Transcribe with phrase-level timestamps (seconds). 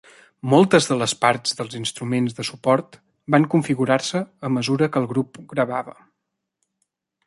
[0.51, 2.99] Moltes de les parts dels instruments de suport
[3.37, 5.99] van configurar-se a mesura que el grup gravava.